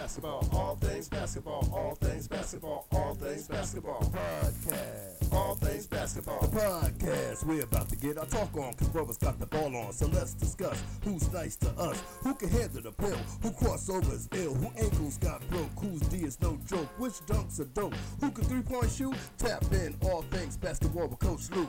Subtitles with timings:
[0.00, 4.00] basketball, all things basketball, all things basketball, all things basketball.
[4.00, 6.38] Podcast, all things basketball.
[6.38, 9.92] Podcast we're about to get our talk on, cause brothers got the ball on.
[9.92, 14.54] So let's discuss who's nice to us, who can handle the pill, who crossovers ill,
[14.54, 18.44] who ankles got broke, whose D is no joke, which dunks are dope, who can
[18.44, 19.14] three point shoot.
[19.36, 21.68] Tap in all things basketball with Coach Luke.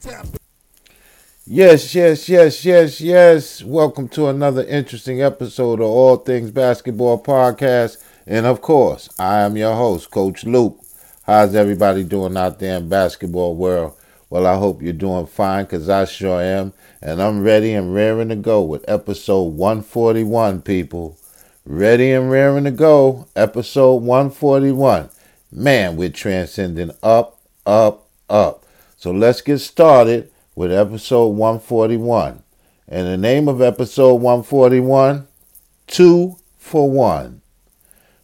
[0.00, 0.41] Tap in.
[1.54, 3.62] Yes, yes, yes, yes, yes.
[3.62, 8.02] Welcome to another interesting episode of All Things Basketball Podcast.
[8.26, 10.80] And of course, I am your host, Coach Luke.
[11.24, 13.94] How's everybody doing out there in basketball world?
[14.30, 16.72] Well, I hope you're doing fine because I sure am.
[17.02, 21.18] And I'm ready and raring to go with episode 141, people.
[21.66, 23.28] Ready and raring to go.
[23.36, 25.10] Episode 141.
[25.52, 28.64] Man, we're transcending up, up, up.
[28.96, 32.42] So let's get started with episode 141.
[32.88, 35.26] And the name of episode 141,
[35.86, 37.42] Two for One.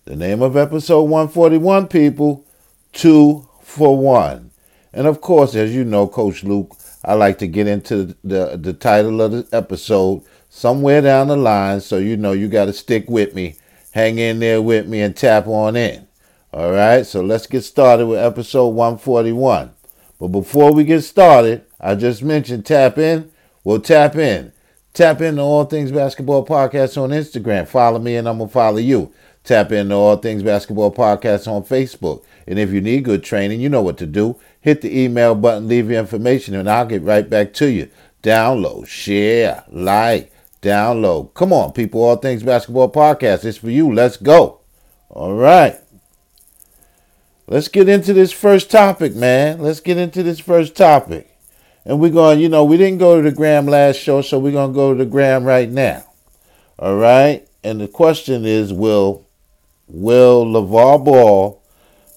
[0.05, 2.45] The name of episode 141, people,
[2.93, 4.51] Two for One.
[4.93, 8.73] And of course, as you know, Coach Luke, I like to get into the, the
[8.73, 11.81] title of the episode somewhere down the line.
[11.81, 13.57] So you know you got to stick with me,
[13.93, 16.07] hang in there with me, and tap on in.
[16.53, 19.71] All right, so let's get started with episode 141.
[20.19, 23.31] But before we get started, I just mentioned tap in.
[23.65, 24.53] Well, tap in.
[24.95, 27.69] Tap into All Things Basketball Podcast on Instagram.
[27.69, 29.13] Follow me and I'm going to follow you.
[29.45, 32.25] Tap into All Things Basketball Podcast on Facebook.
[32.47, 34.41] And if you need good training, you know what to do.
[34.61, 37.89] Hit the email button, leave your information, and I'll get right back to you.
[38.23, 41.33] Download, share, like, download.
[41.35, 42.03] Come on, people.
[42.03, 43.45] All Things Basketball Podcast.
[43.45, 43.93] It's for you.
[43.93, 44.61] Let's go.
[45.11, 45.79] All right.
[47.47, 49.61] Let's get into this first topic, man.
[49.61, 51.28] Let's get into this first topic.
[51.89, 54.53] And we're going, you know, we didn't go to the Gram last show, so we're
[54.53, 56.05] going to go to the Gram right now.
[56.79, 57.49] All right?
[57.65, 59.27] And the question is will
[59.89, 61.63] will LeVar Ball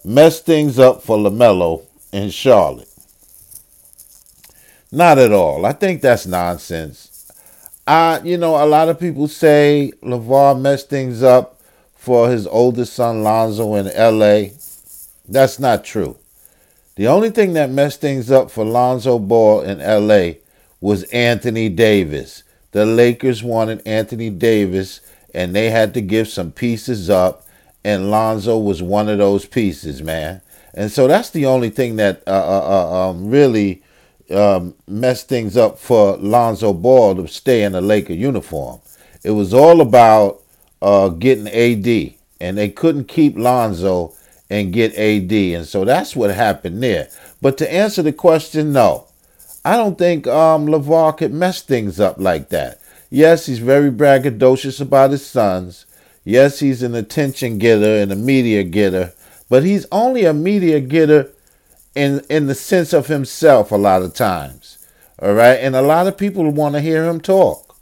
[0.03, 2.89] mess things up for LaMelo in Charlotte?
[4.91, 5.65] Not at all.
[5.65, 7.31] I think that's nonsense.
[7.87, 11.61] I, you know, a lot of people say LeVar messed things up
[11.95, 14.49] for his oldest son Lonzo in LA.
[15.29, 16.17] That's not true.
[17.01, 20.33] The only thing that messed things up for Lonzo Ball in LA
[20.81, 22.43] was Anthony Davis.
[22.73, 25.01] The Lakers wanted Anthony Davis
[25.33, 27.43] and they had to give some pieces up,
[27.83, 30.41] and Lonzo was one of those pieces, man.
[30.75, 33.81] And so that's the only thing that uh, uh, uh, um, really
[34.29, 38.79] um, messed things up for Lonzo Ball to stay in a Laker uniform.
[39.23, 40.43] It was all about
[40.83, 44.13] uh, getting AD, and they couldn't keep Lonzo
[44.51, 45.31] and get AD.
[45.31, 47.07] And so that's what happened there.
[47.41, 49.07] But to answer the question, no.
[49.63, 52.79] I don't think um, LeVar could mess things up like that.
[53.09, 55.85] Yes, he's very braggadocious about his sons.
[56.25, 59.13] Yes, he's an attention getter and a media getter.
[59.49, 61.29] But he's only a media getter
[61.95, 64.85] in, in the sense of himself a lot of times.
[65.21, 65.59] All right?
[65.59, 67.77] And a lot of people want to hear him talk.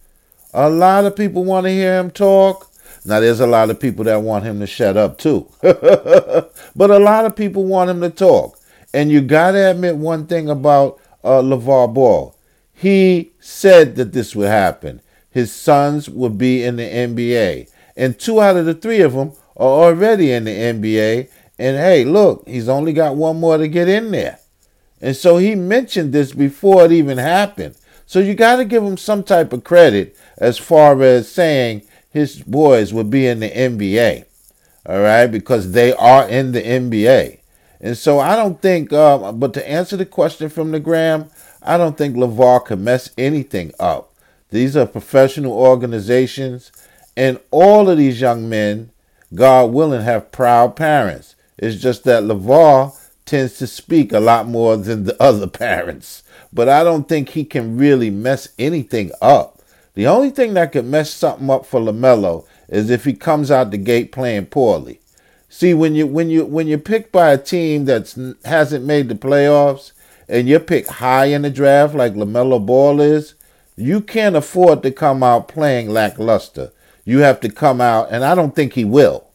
[0.54, 2.69] A lot of people want to hear him talk.
[3.06, 5.48] Now, there's a lot of people that want him to shut up too.
[5.62, 8.60] but a lot of people want him to talk.
[8.94, 12.36] And you got to admit one thing about uh, LeVar Ball.
[12.74, 15.02] He said that this would happen.
[15.30, 17.70] His sons would be in the NBA.
[17.96, 21.30] And two out of the three of them are already in the NBA.
[21.60, 24.40] And hey, look, he's only got one more to get in there.
[25.02, 27.76] And so he mentioned this before it even happened.
[28.06, 32.42] So you got to give him some type of credit as far as saying his
[32.42, 34.26] boys would be in the NBA.
[34.86, 37.40] All right, because they are in the NBA.
[37.82, 41.30] And so I don't think, uh, but to answer the question from the Gram,
[41.62, 44.14] I don't think LeVar can mess anything up.
[44.50, 46.72] These are professional organizations,
[47.16, 48.92] and all of these young men,
[49.34, 51.36] God willing, have proud parents.
[51.58, 56.24] It's just that LeVar tends to speak a lot more than the other parents.
[56.52, 59.59] But I don't think he can really mess anything up.
[60.00, 63.72] The only thing that could mess something up for LaMelo is if he comes out
[63.72, 65.02] the gate playing poorly.
[65.50, 68.16] See, when you when you when you're picked by a team that
[68.46, 69.92] hasn't made the playoffs
[70.30, 73.34] and you're picked high in the draft like LaMelo Ball is,
[73.76, 76.72] you can't afford to come out playing lackluster.
[77.04, 79.28] You have to come out, and I don't think he will.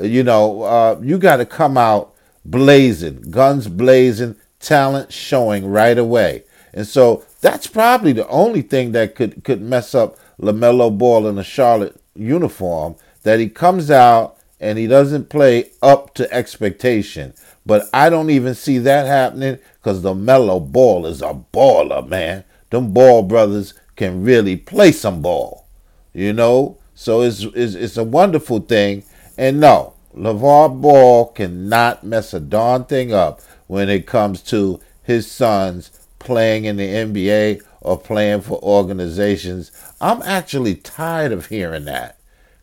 [0.00, 2.14] You know, uh, you got to come out
[2.44, 6.44] blazing, guns blazing, talent showing right away.
[6.72, 11.36] And so that's probably the only thing that could could mess up LaMelo Ball in
[11.36, 12.94] a Charlotte uniform
[13.24, 17.34] that he comes out and he doesn't play up to expectation.
[17.66, 22.44] But I don't even see that happening because LaMelo Ball is a baller, man.
[22.70, 25.66] Them Ball brothers can really play some ball,
[26.14, 26.78] you know.
[26.94, 29.02] So it's, it's, it's a wonderful thing.
[29.36, 35.30] And no, LeVar Ball cannot mess a darn thing up when it comes to his
[35.30, 35.90] sons
[36.24, 39.72] playing in the NBA or playing for organizations.
[40.00, 42.18] I'm actually tired of hearing that.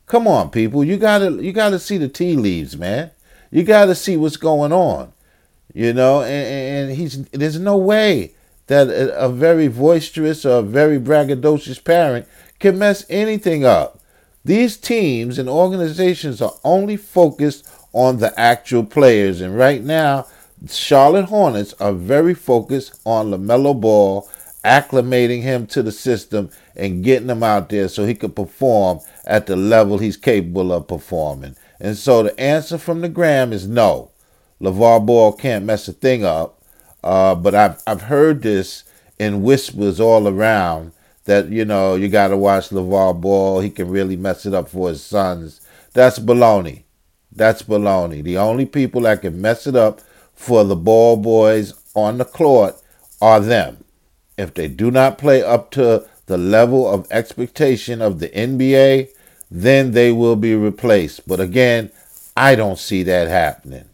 [0.06, 0.84] Come on, people.
[0.84, 3.12] You gotta you gotta see the tea leaves, man.
[3.52, 5.14] You gotta see what's going on.
[5.74, 8.34] You know, and, and he's there's no way
[8.68, 12.28] that a, a very boisterous or very braggadocious parent
[12.60, 14.00] can mess anything up.
[14.44, 20.26] These teams and organizations are only focused on the actual players, and right now,
[20.68, 24.30] Charlotte Hornets are very focused on LaMelo Ball,
[24.66, 29.46] acclimating him to the system and getting him out there so he could perform at
[29.46, 31.56] the level he's capable of performing.
[31.80, 34.12] And so the answer from the Gram is no.
[34.62, 36.62] LeVar Ball can't mess a thing up.
[37.02, 38.84] Uh, but I've, I've heard this
[39.18, 40.92] in whispers all around
[41.24, 43.62] that, you know, you got to watch LeVar Ball.
[43.62, 45.62] He can really mess it up for his sons.
[45.94, 46.84] That's baloney.
[47.32, 48.22] That's baloney.
[48.22, 50.02] The only people that can mess it up
[50.39, 52.74] for the ball boys on the court
[53.21, 53.83] are them.
[54.38, 59.09] If they do not play up to the level of expectation of the NBA,
[59.51, 61.27] then they will be replaced.
[61.27, 61.91] But again,
[62.38, 63.89] I don't see that happening.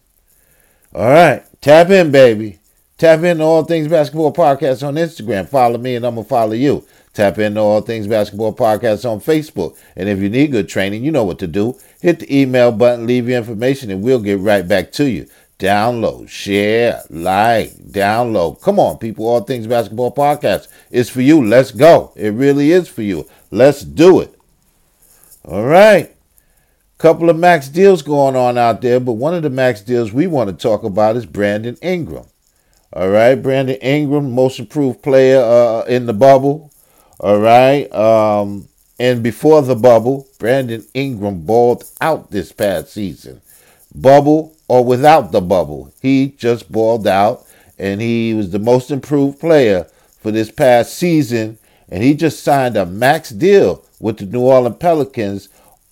[0.94, 2.60] All right, tap in, baby.
[3.00, 5.50] Tap in to All Things Basketball Podcast on Instagram.
[5.50, 6.86] Follow me and I'm going to follow you.
[7.16, 9.76] Tap into All Things Basketball Podcast on Facebook.
[9.96, 11.76] And if you need good training, you know what to do.
[12.02, 15.28] Hit the email button, leave your information, and we'll get right back to you.
[15.58, 18.62] Download, share, like, download.
[18.62, 19.26] Come on, people.
[19.26, 21.46] All Things Basketball Podcast It's for you.
[21.46, 22.12] Let's go.
[22.16, 23.28] It really is for you.
[23.52, 24.38] Let's do it.
[25.46, 26.12] All right.
[26.98, 30.28] Couple of max deals going on out there, but one of the max deals we
[30.28, 32.26] want to talk about is Brandon Ingram.
[32.94, 36.72] All right, Brandon Ingram, most improved player uh, in the bubble.
[37.20, 37.92] All right.
[37.94, 43.42] Um, and before the bubble, Brandon Ingram balled out this past season.
[43.94, 47.46] Bubble or without the bubble, he just balled out,
[47.78, 49.88] and he was the most improved player
[50.20, 51.58] for this past season.
[51.88, 55.50] And he just signed a max deal with the New Orleans Pelicans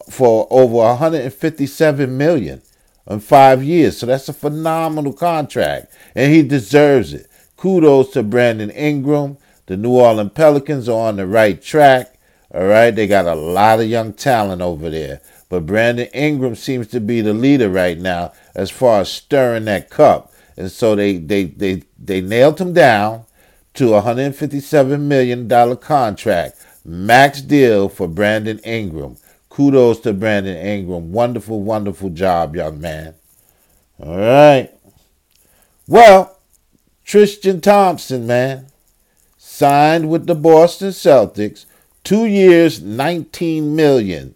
[0.09, 2.61] for over 157 million
[3.07, 3.97] in five years.
[3.97, 7.27] So that's a phenomenal contract, and he deserves it.
[7.57, 9.37] Kudos to Brandon Ingram.
[9.67, 12.17] The New Orleans Pelicans are on the right track.
[12.53, 15.21] All right, they got a lot of young talent over there.
[15.53, 19.91] But Brandon Ingram seems to be the leader right now as far as stirring that
[19.91, 20.33] cup.
[20.57, 23.25] And so they they they, they nailed him down
[23.75, 25.47] to a $157 million
[25.77, 26.57] contract.
[26.83, 29.17] Max deal for Brandon Ingram.
[29.49, 31.11] Kudos to Brandon Ingram.
[31.11, 33.13] Wonderful, wonderful job, young man.
[33.99, 34.71] All right.
[35.87, 36.39] Well,
[37.05, 38.71] Tristan Thompson, man,
[39.37, 41.65] signed with the Boston Celtics,
[42.03, 44.33] two years, 19 million.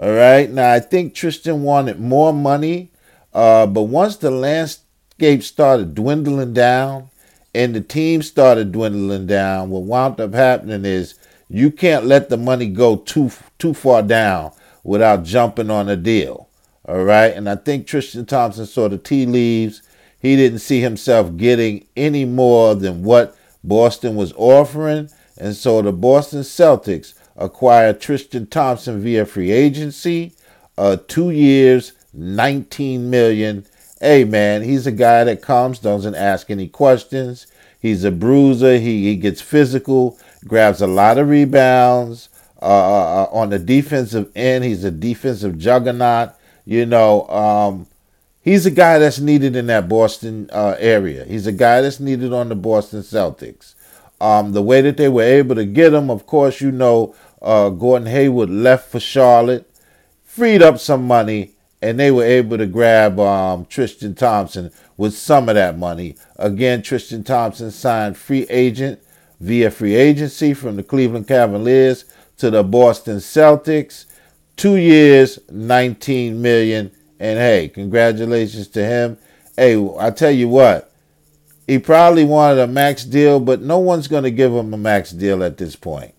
[0.00, 0.50] All right.
[0.50, 2.90] Now I think Tristan wanted more money,
[3.34, 7.10] uh, but once the landscape started dwindling down
[7.54, 11.16] and the team started dwindling down, what wound up happening is
[11.50, 14.52] you can't let the money go too too far down
[14.84, 16.48] without jumping on a deal.
[16.88, 17.34] All right.
[17.34, 19.82] And I think Tristan Thompson saw the tea leaves.
[20.18, 25.10] He didn't see himself getting any more than what Boston was offering.
[25.36, 30.32] And so the Boston Celtics acquired Tristan Thompson via free agency.
[30.78, 33.66] Uh, two years, 19 million.
[34.00, 37.46] Hey man, he's a guy that comes, doesn't ask any questions.
[37.80, 38.78] He's a bruiser.
[38.78, 42.28] He, he gets physical grabs a lot of rebounds.
[42.62, 46.30] Uh, uh, uh, on the defensive end, he's a defensive juggernaut.
[46.66, 47.86] You know, um,
[48.42, 51.24] he's a guy that's needed in that Boston uh, area.
[51.24, 53.74] He's a guy that's needed on the Boston Celtics.
[54.20, 57.70] Um, the way that they were able to get him, of course, you know, uh,
[57.70, 59.70] Gordon Hayward left for Charlotte,
[60.24, 65.48] freed up some money, and they were able to grab um, Tristan Thompson with some
[65.48, 66.16] of that money.
[66.36, 69.00] Again, Tristan Thompson signed free agent
[69.40, 72.04] via free agency from the Cleveland Cavaliers
[72.36, 74.04] to the Boston Celtics.
[74.56, 76.90] Two years, 19 million.
[77.18, 79.18] And hey, congratulations to him.
[79.56, 80.92] Hey, I tell you what,
[81.66, 85.10] he probably wanted a max deal, but no one's going to give him a max
[85.10, 86.14] deal at this point.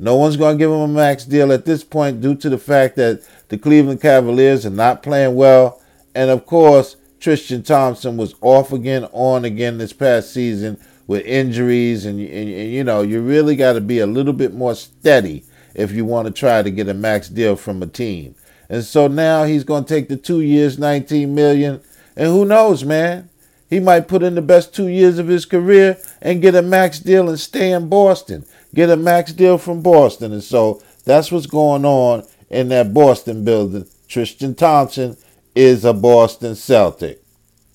[0.00, 2.56] No one's going to give him a max deal at this point due to the
[2.56, 5.80] fact that the Cleveland Cavaliers are not playing well.
[6.14, 12.06] And of course, Tristan Thompson was off again, on again this past season with injuries,
[12.06, 15.44] and, and, and you know you really got to be a little bit more steady
[15.74, 18.34] if you want to try to get a max deal from a team.
[18.70, 21.82] And so now he's going to take the two years, 19 million,
[22.16, 23.28] and who knows, man?
[23.68, 26.98] He might put in the best two years of his career and get a max
[26.98, 28.44] deal and stay in Boston.
[28.74, 30.32] Get a max deal from Boston.
[30.32, 33.86] And so that's what's going on in that Boston building.
[34.08, 35.16] Tristan Thompson
[35.54, 37.22] is a Boston Celtic.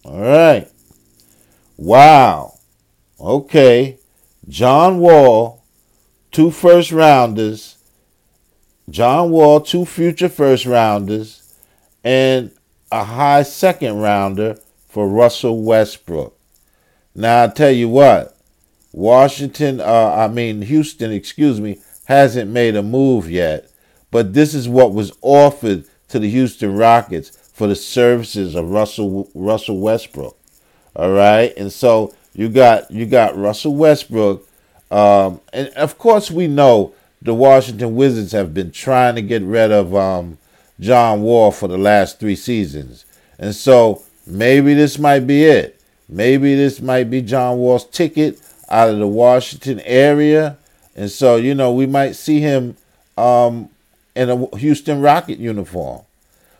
[0.04, 0.70] All right.
[1.78, 2.60] Wow.
[3.20, 3.98] Okay.
[4.48, 5.64] John Wall,
[6.32, 7.78] two first rounders.
[8.90, 11.56] John Wall, two future first rounders,
[12.04, 12.52] and
[12.92, 16.38] a high second rounder for Russell Westbrook.
[17.16, 18.35] Now I tell you what,
[18.96, 23.70] Washington, uh, I mean Houston, excuse me, hasn't made a move yet,
[24.10, 29.30] but this is what was offered to the Houston Rockets for the services of Russell
[29.36, 30.38] Russell Westbrook.
[30.96, 34.48] All right, and so you got you got Russell Westbrook,
[34.90, 39.74] um, and of course we know the Washington Wizards have been trying to get rid
[39.74, 40.38] of um,
[40.80, 43.04] John Wall for the last three seasons,
[43.38, 45.82] and so maybe this might be it.
[46.08, 50.58] Maybe this might be John Wall's ticket out of the Washington area,
[50.96, 52.78] and so you know we might see him
[53.18, 53.70] um,
[54.16, 56.04] in a Houston Rocket uniform.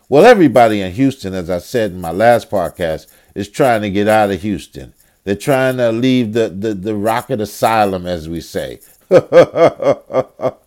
[0.08, 4.06] Well, everybody in Houston, as I said in my last podcast, is trying to get
[4.06, 4.92] out of Houston.
[5.24, 8.78] They're trying to leave the, the, the rocket asylum, as we say.
[9.08, 10.62] but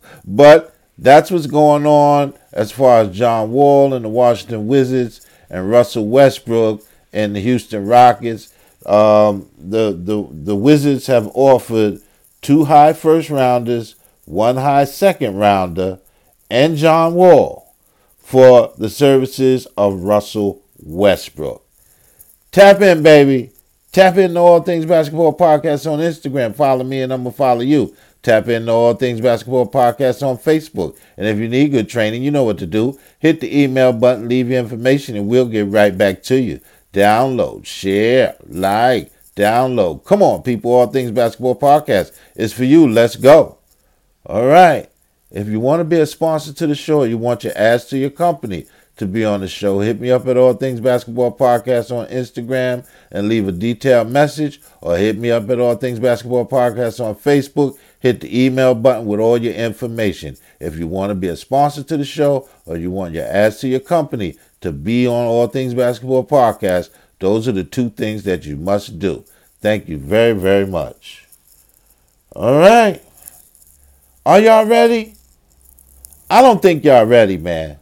[0.98, 6.08] that's what's going on as far as John Wall and the Washington Wizards and Russell
[6.08, 8.54] Westbrook and the Houston Rockets.
[8.86, 12.02] Um, the, the, the Wizards have offered
[12.42, 13.96] two high first rounders,
[14.26, 16.00] one high second rounder,
[16.50, 17.76] and John Wall
[18.18, 21.66] for the services of Russell Westbrook.
[22.52, 23.52] Tap in, baby.
[23.92, 26.56] Tap in to All Things Basketball Podcast on Instagram.
[26.56, 27.96] Follow me and I'm going to follow you.
[28.22, 30.98] Tap in to All Things Basketball Podcast on Facebook.
[31.18, 33.00] And if you need good training, you know what to do.
[33.18, 36.60] Hit the email button, leave your information, and we'll get right back to you.
[36.94, 40.04] Download, share, like, download.
[40.06, 40.72] Come on, people.
[40.72, 42.88] All Things Basketball Podcast is for you.
[42.88, 43.58] Let's go.
[44.26, 44.90] All right.
[45.32, 47.98] If you want to be a sponsor to the show, you want your ads to
[47.98, 48.66] your company
[49.00, 52.86] to be on the show, hit me up at All Things Basketball Podcast on Instagram
[53.12, 57.16] and leave a detailed message, or hit me up at All Things Basketball Podcast on
[57.16, 57.78] Facebook.
[58.02, 60.38] Hit the email button with all your information.
[60.60, 63.60] If you want to be a sponsor to the show, or you want your ads
[63.62, 66.90] to your company to be on All Things Basketball Podcast,
[67.20, 69.24] those are the two things that you must do.
[69.62, 71.26] Thank you very, very much.
[72.36, 73.02] All right.
[74.26, 75.16] Are y'all ready?
[76.30, 77.80] I don't think y'all ready, man.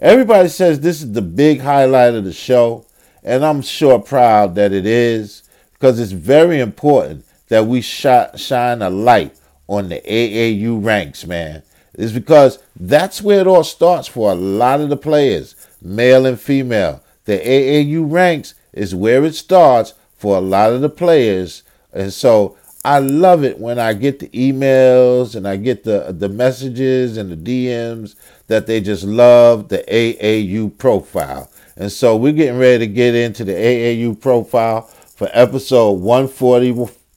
[0.00, 2.84] Everybody says this is the big highlight of the show,
[3.22, 5.42] and I'm sure proud that it is
[5.72, 8.06] because it's very important that we sh-
[8.36, 11.62] shine a light on the AAU ranks, man.
[11.94, 15.55] It's because that's where it all starts for a lot of the players,
[15.86, 17.02] male and female.
[17.24, 21.62] The AAU ranks is where it starts for a lot of the players.
[21.92, 26.28] And so I love it when I get the emails and I get the the
[26.28, 28.14] messages and the DMs
[28.46, 31.50] that they just love the AAU profile.
[31.76, 36.70] And so we're getting ready to get into the AAU profile for episode 140,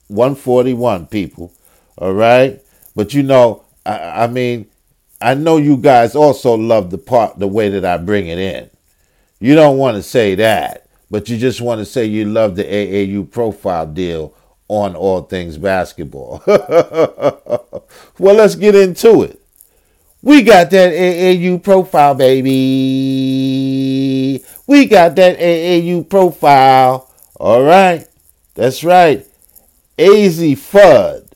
[0.08, 1.52] 141, people.
[1.98, 2.60] All right?
[2.96, 4.66] But you know, I, I mean,
[5.20, 8.70] I know you guys also love the part, the way that I bring it in.
[9.38, 12.64] You don't want to say that, but you just want to say you love the
[12.64, 14.34] AAU profile deal
[14.68, 16.42] on all things basketball.
[16.46, 19.40] well, let's get into it.
[20.22, 22.50] We got that AAU profile, baby.
[24.66, 27.10] We got that AAU profile.
[27.36, 28.06] All right.
[28.54, 29.26] That's right.
[29.98, 31.29] Azzi Fudd.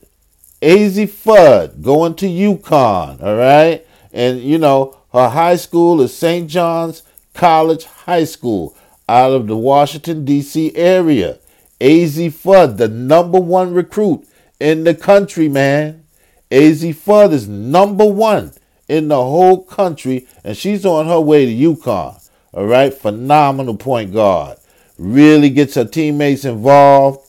[0.65, 3.21] Azzi Fudd going to UConn.
[3.21, 3.85] All right.
[4.11, 6.49] And, you know, her high school is St.
[6.49, 7.03] John's
[7.35, 8.75] College High School
[9.07, 10.75] out of the Washington, D.C.
[10.75, 11.37] area.
[11.79, 14.27] Azzi Fudd, the number one recruit
[14.59, 16.03] in the country, man.
[16.49, 18.51] Azzi Fudd is number one
[18.87, 22.27] in the whole country, and she's on her way to UConn.
[22.53, 24.57] All right, phenomenal point guard.
[24.97, 27.19] Really gets her teammates involved.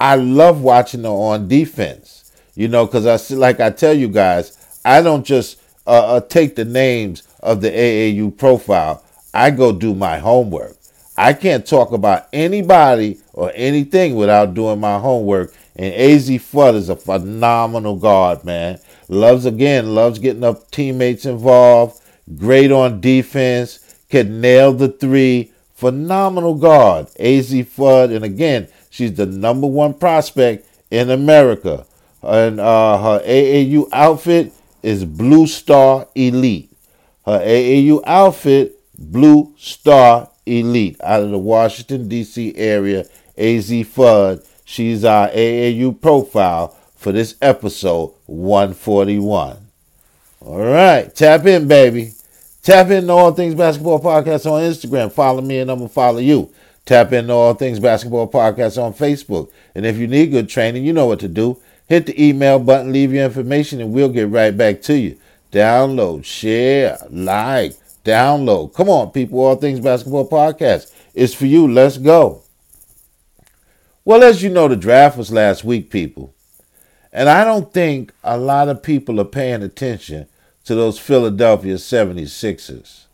[0.00, 2.15] I love watching her on defense.
[2.56, 6.56] You know, because I like I tell you guys, I don't just uh, uh, take
[6.56, 9.04] the names of the AAU profile.
[9.32, 10.76] I go do my homework.
[11.18, 15.54] I can't talk about anybody or anything without doing my homework.
[15.76, 18.78] And Azzi Fudd is a phenomenal guard, man.
[19.08, 22.00] Loves again, loves getting up teammates involved.
[22.36, 23.80] Great on defense.
[24.08, 25.52] Can nail the three.
[25.74, 28.14] Phenomenal guard, Azzi Fudd.
[28.14, 31.86] And again, she's the number one prospect in America.
[32.26, 34.52] And uh, her AAU outfit
[34.82, 36.70] is Blue Star Elite.
[37.24, 42.54] Her AAU outfit, Blue Star elite out of the Washington, D.C.
[42.56, 43.04] area,
[43.36, 44.44] Azzi Fudd.
[44.64, 49.58] She's our AAU profile for this episode 141.
[50.40, 52.12] All right, tap in, baby.
[52.62, 55.12] Tap into All Things Basketball Podcast on Instagram.
[55.12, 56.52] Follow me and I'm going to follow you.
[56.84, 59.50] Tap into All Things Basketball Podcast on Facebook.
[59.74, 61.60] And if you need good training, you know what to do.
[61.88, 65.18] Hit the email button, leave your information, and we'll get right back to you.
[65.52, 67.74] Download, share, like,
[68.04, 68.74] download.
[68.74, 69.40] Come on, people.
[69.40, 70.92] All Things Basketball Podcast.
[71.14, 71.70] It's for you.
[71.70, 72.42] Let's go.
[74.04, 76.34] Well, as you know, the draft was last week, people.
[77.12, 80.26] And I don't think a lot of people are paying attention
[80.64, 83.04] to those Philadelphia 76ers.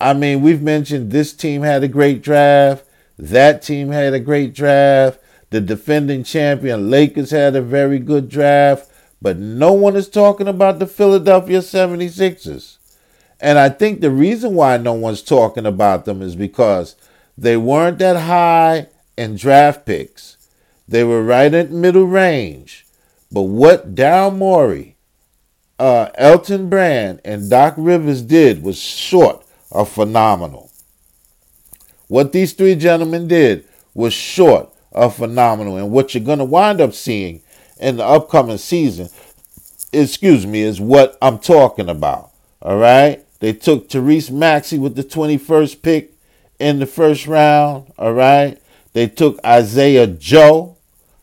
[0.00, 2.84] I mean, we've mentioned this team had a great draft,
[3.18, 5.18] that team had a great draft,
[5.56, 8.90] the defending champion Lakers had a very good draft,
[9.22, 12.76] but no one is talking about the Philadelphia 76ers.
[13.40, 16.94] And I think the reason why no one's talking about them is because
[17.38, 20.36] they weren't that high in draft picks.
[20.86, 22.86] They were right at middle range.
[23.32, 24.96] But what Daryl Morey
[25.78, 30.70] uh, Elton Brand and Doc Rivers did was short of phenomenal.
[32.08, 35.76] What these three gentlemen did was short of phenomenal.
[35.76, 37.42] And what you're going to wind up seeing
[37.78, 39.10] in the upcoming season,
[39.92, 42.30] excuse me, is what I'm talking about.
[42.62, 43.22] All right?
[43.40, 46.12] They took Tyrese Maxey with the 21st pick
[46.58, 47.92] in the first round.
[47.98, 48.60] All right?
[48.94, 50.78] They took Isaiah Joe.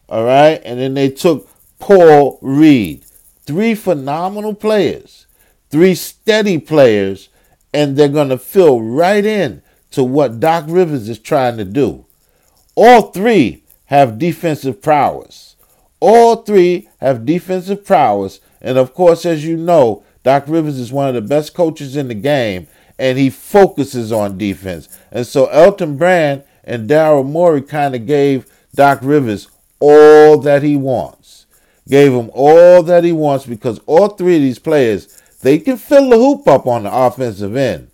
[0.08, 0.62] All right?
[0.64, 1.50] And then they took
[1.80, 3.04] Paul Reed.
[3.46, 5.26] Three phenomenal players,
[5.70, 7.28] three steady players,
[7.74, 9.62] and they're going to fill right in
[9.92, 12.06] to what Doc Rivers is trying to do.
[12.76, 13.63] All three
[13.94, 15.56] have defensive prowess.
[16.00, 18.40] All three have defensive prowess.
[18.62, 22.08] And of course, as you know, Doc Rivers is one of the best coaches in
[22.08, 24.90] the game, and he focuses on defense.
[25.12, 29.48] And so Elton Brand and Daryl Morey kind of gave Doc Rivers
[29.80, 31.44] all that he wants
[31.88, 36.10] gave him all that he wants because all three of these players, they can fill
[36.10, 37.90] the hoop up on the offensive end.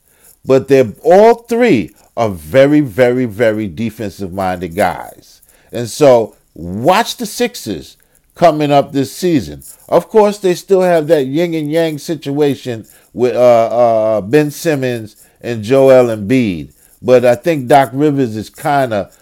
[0.46, 5.39] But they're all three are very, very, very defensive minded guys.
[5.72, 7.98] And so watch the Sixers
[8.36, 9.64] coming up this season.
[9.88, 13.40] Of course, they still have that yin and yang situation with uh,
[14.18, 16.74] uh, Ben Simmons and Joel Embiid.
[17.02, 19.16] But I think Doc Rivers is kind of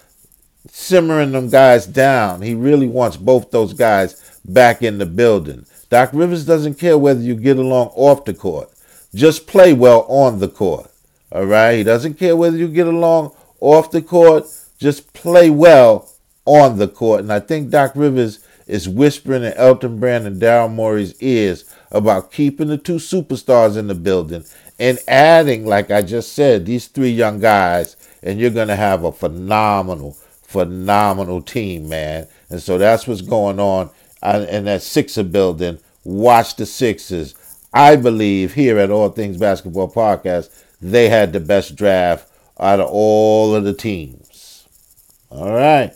[0.70, 2.42] simmering them guys down.
[2.42, 5.66] He really wants both those guys back in the building.
[5.90, 8.70] Doc Rivers doesn't care whether you get along off the court.
[9.14, 10.90] Just play well on the court.
[11.32, 11.78] All right?
[11.78, 14.44] He doesn't care whether you get along off the court.
[14.78, 16.08] Just play well
[16.48, 17.20] on the court.
[17.20, 22.32] And I think Doc Rivers is whispering in Elton Brand and Daryl Morey's ears about
[22.32, 24.44] keeping the two superstars in the building
[24.78, 29.04] and adding, like I just said, these three young guys, and you're going to have
[29.04, 32.26] a phenomenal, phenomenal team, man.
[32.48, 33.90] And so that's what's going on
[34.22, 35.78] uh, in that Sixer building.
[36.04, 37.34] Watch the Sixers.
[37.74, 40.48] I believe here at All Things Basketball Podcast,
[40.80, 44.66] they had the best draft out of all of the teams.
[45.30, 45.92] All right.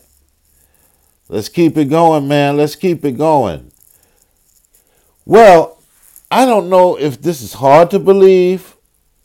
[1.33, 2.57] Let's keep it going, man.
[2.57, 3.73] Let's keep it going.
[5.25, 5.79] Well,
[6.31, 8.77] I don't know if this is hard to believe,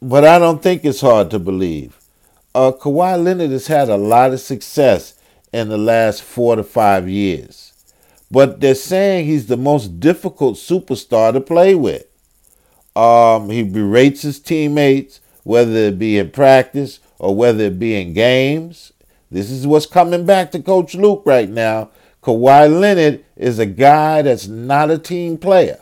[0.01, 1.99] but I don't think it's hard to believe.
[2.55, 5.19] Uh, Kawhi Leonard has had a lot of success
[5.51, 7.67] in the last four to five years
[8.29, 12.05] but they're saying he's the most difficult superstar to play with.
[12.95, 18.13] Um, he berates his teammates, whether it be in practice or whether it be in
[18.13, 18.91] games.
[19.31, 21.89] This is what's coming back to Coach Luke right now.
[22.27, 25.79] Kawhi Leonard is a guy that's not a team player.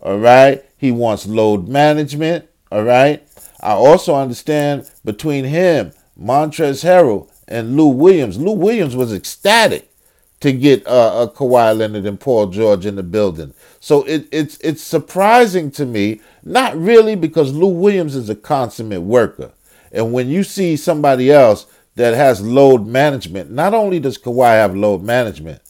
[0.00, 0.64] All right.
[0.78, 2.48] He wants load management.
[2.72, 3.22] All right.
[3.60, 8.38] I also understand between him, Montrezl Harrell, and Lou Williams.
[8.38, 9.92] Lou Williams was ecstatic
[10.40, 13.52] to get uh, a Kawhi Leonard and Paul George in the building.
[13.78, 19.02] So it, it's it's surprising to me, not really because Lou Williams is a consummate
[19.02, 19.52] worker,
[19.92, 24.76] and when you see somebody else that has load management, not only does Kawhi have
[24.76, 25.60] load management,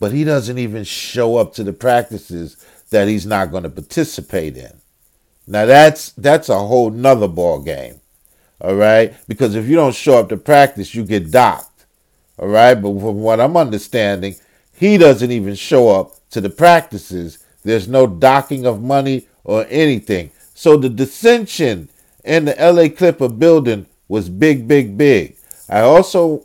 [0.00, 2.56] but he doesn't even show up to the practices
[2.90, 4.72] that he's not going to participate in.
[5.46, 8.00] Now that's that's a whole nother ball game.
[8.60, 9.14] All right?
[9.26, 11.86] Because if you don't show up to practice, you get docked.
[12.38, 14.36] All right, but from what I'm understanding,
[14.74, 17.38] he doesn't even show up to the practices.
[17.62, 20.30] There's no docking of money or anything.
[20.54, 21.88] So the dissension
[22.24, 25.36] in the LA Clipper building was big, big, big.
[25.68, 26.44] I also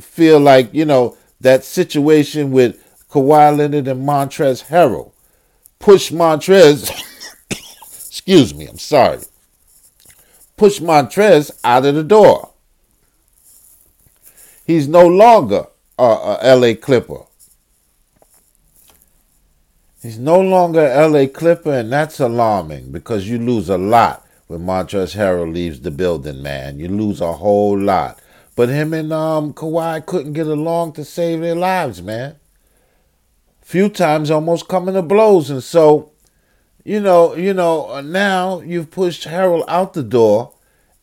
[0.00, 5.12] feel like, you know, that situation with Kawhi Leonard and Montrezl Harrell
[5.78, 6.90] pushed Montrez,
[7.50, 9.20] excuse me, I'm sorry,
[10.56, 12.50] pushed Montrez out of the door.
[14.66, 15.66] He's no longer
[15.98, 17.22] a, a LA Clipper.
[20.02, 25.16] He's no longer LA Clipper, and that's alarming because you lose a lot when Montrezl
[25.16, 26.78] Harrell leaves the building, man.
[26.78, 28.20] You lose a whole lot.
[28.56, 32.36] But him and um, Kawhi couldn't get along to save their lives, man.
[33.60, 36.12] Few times almost coming to blows, and so,
[36.82, 40.54] you know, you know, now you've pushed Harrell out the door,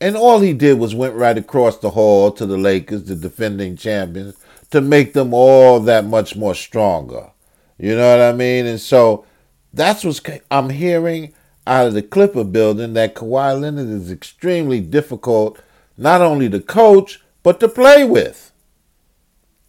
[0.01, 3.77] and all he did was went right across the hall to the Lakers, the defending
[3.77, 4.35] champions,
[4.71, 7.29] to make them all that much more stronger.
[7.77, 8.65] You know what I mean?
[8.65, 9.25] And so
[9.73, 11.33] that's what I'm hearing
[11.67, 15.59] out of the Clipper building that Kawhi Leonard is extremely difficult,
[15.97, 18.51] not only to coach, but to play with.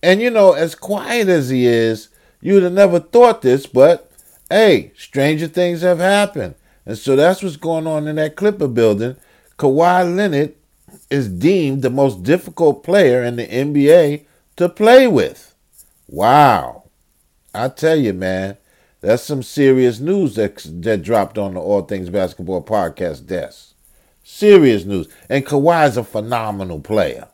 [0.03, 2.09] And you know, as quiet as he is,
[2.41, 4.11] you'd have never thought this, but
[4.49, 6.55] hey, stranger things have happened.
[6.87, 9.17] And so that's what's going on in that Clipper building.
[9.59, 10.55] Kawhi Leonard
[11.11, 14.25] is deemed the most difficult player in the NBA
[14.57, 15.55] to play with.
[16.09, 16.85] Wow.
[17.55, 18.59] I tell you, man,
[19.01, 23.75] that's some serious news that that dropped on the All Things Basketball podcast desk.
[24.23, 25.09] Serious news.
[25.29, 27.29] And Kawhi's a phenomenal player.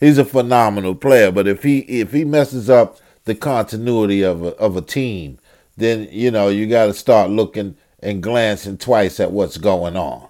[0.00, 4.48] He's a phenomenal player, but if he if he messes up the continuity of a,
[4.56, 5.38] of a team,
[5.76, 10.28] then you know you got to start looking and glancing twice at what's going on.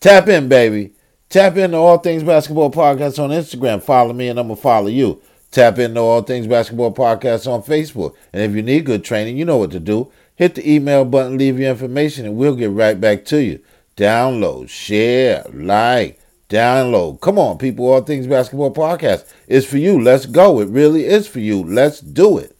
[0.00, 0.92] Tap in, baby.
[1.28, 3.82] Tap into All Things Basketball Podcast on Instagram.
[3.82, 5.22] Follow me, and I'm gonna follow you.
[5.52, 8.14] Tap into All Things Basketball Podcast on Facebook.
[8.32, 10.10] And if you need good training, you know what to do.
[10.36, 13.60] Hit the email button, leave your information, and we'll get right back to you.
[13.96, 16.19] Download, share, like,
[16.50, 17.22] download.
[17.22, 17.86] Come on, people.
[17.86, 19.98] All Things Basketball Podcast is for you.
[19.98, 20.60] Let's go.
[20.60, 21.62] It really is for you.
[21.62, 22.54] Let's do it.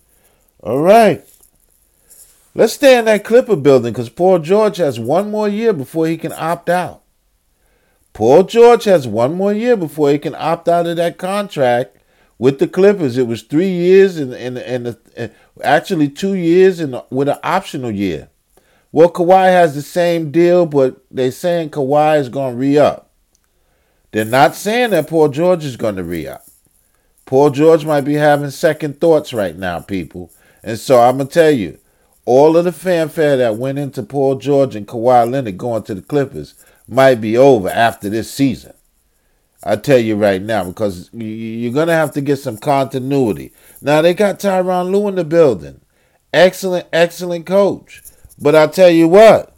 [0.63, 1.23] All right.
[2.55, 6.17] Let's stay in that Clipper building because Paul George has one more year before he
[6.17, 7.03] can opt out.
[8.15, 11.99] Paul George has one more year before he can opt out of that contract
[12.41, 14.97] with the Clippers, it was three years and
[15.63, 18.31] actually two years with an optional year.
[18.93, 23.10] Well, Kawhi has the same deal, but they're saying Kawhi is going to re up.
[24.13, 26.45] They're not saying that Paul George is going to re up.
[27.27, 30.31] Paul George might be having second thoughts right now, people.
[30.63, 31.79] And so I'm going to tell you,
[32.25, 36.03] all of the fanfare that went into Paul George and Kawhi Leonard going to the
[36.03, 36.55] Clippers
[36.87, 38.75] might be over after this season.
[39.63, 43.53] I tell you right now, because you're gonna have to get some continuity.
[43.83, 45.81] Now they got Tyronn Lue in the building,
[46.33, 48.03] excellent, excellent coach.
[48.39, 49.55] But I tell you what,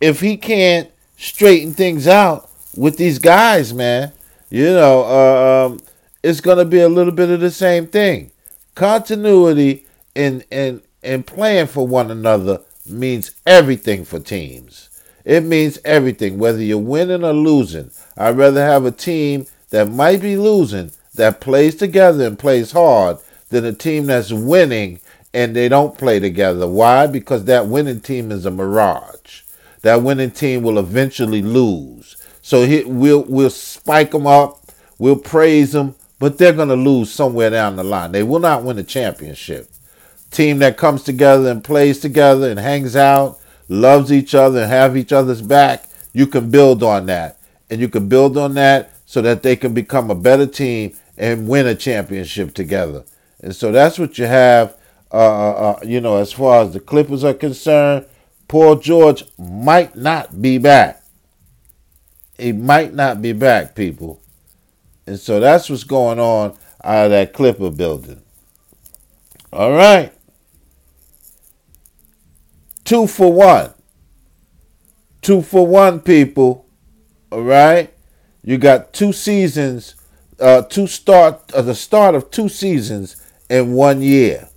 [0.00, 4.12] if he can't straighten things out with these guys, man,
[4.50, 5.80] you know, uh, um,
[6.22, 8.30] it's gonna be a little bit of the same thing.
[8.74, 14.88] Continuity in in in playing for one another means everything for teams.
[15.24, 17.90] It means everything, whether you're winning or losing.
[18.16, 23.18] I'd rather have a team that might be losing that plays together and plays hard
[23.48, 25.00] than a team that's winning
[25.32, 26.68] and they don't play together.
[26.68, 27.06] Why?
[27.06, 29.42] Because that winning team is a mirage.
[29.82, 32.16] That winning team will eventually lose.
[32.44, 34.58] So he, we'll we'll spike them up,
[34.98, 38.12] we'll praise them, but they're going to lose somewhere down the line.
[38.12, 39.70] They will not win a championship.
[40.30, 43.38] Team that comes together and plays together and hangs out
[43.70, 47.38] loves each other and have each other's back, you can build on that.
[47.70, 51.48] And you can build on that so that they can become a better team and
[51.48, 53.04] win a championship together.
[53.40, 54.76] And so that's what you have,
[55.10, 58.04] uh, uh, uh you know, as far as the Clippers are concerned.
[58.48, 61.03] Paul George might not be back.
[62.38, 64.20] He might not be back, people.
[65.06, 68.22] And so that's what's going on out of that Clipper building.
[69.52, 70.12] All right
[72.84, 73.72] two for one.
[75.22, 76.66] Two for one, people.
[77.32, 77.92] All right?
[78.42, 79.94] You got two seasons,
[80.38, 83.16] uh, two start, uh, the start of two seasons
[83.48, 84.48] in one year.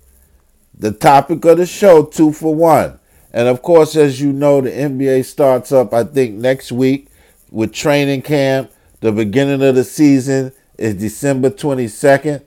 [0.78, 3.00] The topic of the show, two for one.
[3.32, 7.08] And of course, as you know, the NBA starts up, I think, next week
[7.50, 8.70] with training camp.
[9.00, 12.42] The beginning of the season is December 22nd.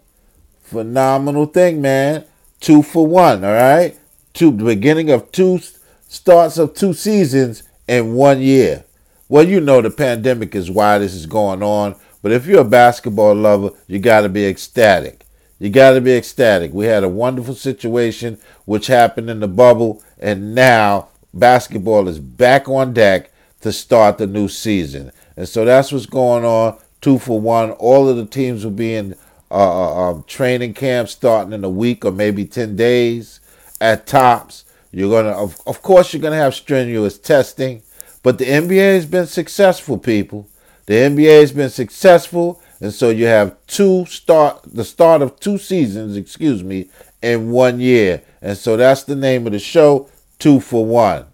[0.63, 2.25] Phenomenal thing, man.
[2.59, 3.97] Two for one, all right?
[4.33, 5.59] two the beginning of two
[6.07, 8.83] starts of two seasons in one year.
[9.29, 12.65] Well, you know the pandemic is why this is going on, but if you're a
[12.65, 15.25] basketball lover, you got to be ecstatic.
[15.59, 16.73] You got to be ecstatic.
[16.73, 22.67] We had a wonderful situation which happened in the bubble, and now basketball is back
[22.67, 23.30] on deck
[23.61, 25.11] to start the new season.
[25.37, 26.77] And so that's what's going on.
[27.01, 27.71] Two for one.
[27.71, 29.15] All of the teams will be in
[29.49, 33.39] uh, uh um, training camp starting in a week or maybe 10 days
[33.79, 34.65] at tops.
[34.91, 37.81] You're gonna, of, of course, you're gonna have strenuous testing,
[38.23, 40.47] but the NBA has been successful, people.
[40.85, 45.57] The NBA has been successful, and so you have two start the start of two
[45.57, 46.89] seasons, excuse me,
[47.21, 51.25] in one year, and so that's the name of the show, two for one.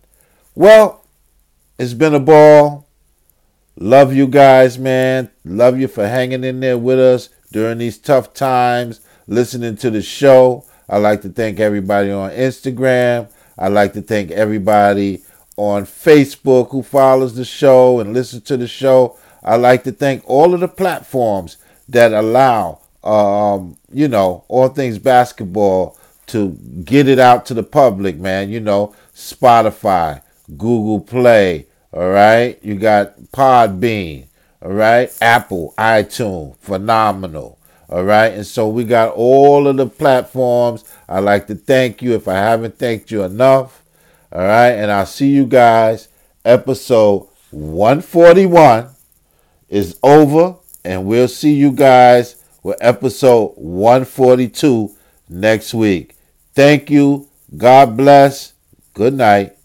[0.53, 1.03] Well,
[1.79, 2.87] It's been a ball.
[3.79, 5.29] Love you guys, man.
[5.45, 10.01] Love you for hanging in there with us during these tough times, listening to the
[10.01, 10.65] show.
[10.89, 13.29] I'd like to thank everybody on Instagram.
[13.59, 15.21] I'd like to thank everybody
[15.55, 19.15] on Facebook who follows the show and listens to the show.
[19.43, 21.57] I'd like to thank all of the platforms
[21.89, 25.95] that allow, um, you know, all things basketball
[26.27, 28.49] to get it out to the public, man.
[28.49, 30.23] You know, Spotify,
[30.57, 32.59] Google Play, all right?
[32.63, 34.27] You got Podbean,
[34.61, 35.15] all right?
[35.21, 37.57] Apple, iTunes, phenomenal,
[37.89, 38.33] all right?
[38.33, 40.83] And so we got all of the platforms.
[41.07, 43.83] I'd like to thank you if I haven't thanked you enough,
[44.31, 44.71] all right?
[44.71, 46.09] And I'll see you guys.
[46.45, 48.89] Episode 141
[49.69, 54.95] is over, and we'll see you guys with episode 142
[55.29, 56.15] next week.
[56.53, 57.29] Thank you.
[57.55, 58.53] God bless.
[58.93, 59.56] Good night.